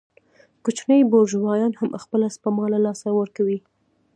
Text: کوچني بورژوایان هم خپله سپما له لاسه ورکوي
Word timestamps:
کوچني 0.63 0.99
بورژوایان 1.11 1.73
هم 1.79 1.89
خپله 2.03 2.27
سپما 2.35 2.65
له 2.73 2.79
لاسه 2.85 3.09
ورکوي 3.19 3.57